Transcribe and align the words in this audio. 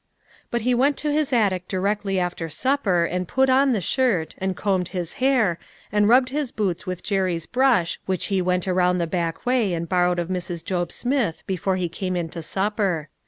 But 0.49 0.61
he 0.61 0.73
went 0.73 0.97
to 0.97 1.11
his 1.11 1.31
attic 1.31 1.67
directly 1.67 2.17
after 2.19 2.49
supper 2.49 3.05
and 3.05 3.27
put 3.27 3.51
on 3.51 3.71
the 3.71 3.81
shirt, 3.81 4.33
and 4.39 4.57
combed 4.57 4.87
his 4.87 5.13
hair, 5.21 5.59
and 5.91 6.09
rubbed 6.09 6.29
his 6.29 6.51
boots 6.51 6.87
with 6.87 7.03
Jerry's 7.03 7.45
brush 7.45 7.99
which 8.07 8.25
he 8.33 8.41
went 8.41 8.67
around 8.67 8.97
the 8.97 9.05
back 9.05 9.45
way 9.45 9.75
and 9.75 9.87
borrowed 9.87 10.17
of 10.17 10.27
Mrs. 10.27 10.65
Job 10.65 10.91
Smith 10.91 11.43
before 11.45 11.75
he 11.75 11.87
came 11.87 12.15
in 12.15 12.29
to 12.29 12.41
supper. 12.41 13.09